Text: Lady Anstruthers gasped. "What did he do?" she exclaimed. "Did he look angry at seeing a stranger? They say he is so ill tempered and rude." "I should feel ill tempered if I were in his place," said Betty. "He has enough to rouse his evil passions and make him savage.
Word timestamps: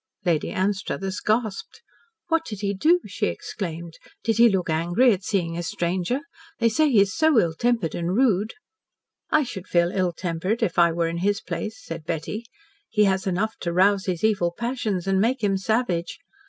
Lady 0.25 0.49
Anstruthers 0.49 1.19
gasped. 1.19 1.83
"What 2.27 2.43
did 2.43 2.61
he 2.61 2.73
do?" 2.73 3.01
she 3.05 3.27
exclaimed. 3.27 3.99
"Did 4.23 4.37
he 4.37 4.49
look 4.49 4.67
angry 4.67 5.13
at 5.13 5.23
seeing 5.23 5.55
a 5.55 5.61
stranger? 5.61 6.21
They 6.57 6.69
say 6.69 6.89
he 6.89 7.01
is 7.01 7.15
so 7.15 7.39
ill 7.39 7.53
tempered 7.53 7.93
and 7.93 8.15
rude." 8.15 8.55
"I 9.29 9.43
should 9.43 9.67
feel 9.67 9.91
ill 9.91 10.11
tempered 10.11 10.63
if 10.63 10.79
I 10.79 10.91
were 10.91 11.07
in 11.07 11.19
his 11.19 11.39
place," 11.39 11.79
said 11.85 12.03
Betty. 12.05 12.45
"He 12.89 13.03
has 13.03 13.27
enough 13.27 13.57
to 13.59 13.71
rouse 13.71 14.07
his 14.07 14.23
evil 14.23 14.55
passions 14.57 15.05
and 15.05 15.21
make 15.21 15.43
him 15.43 15.55
savage. 15.55 16.17